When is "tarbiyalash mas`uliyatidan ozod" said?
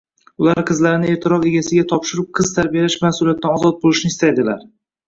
2.59-3.81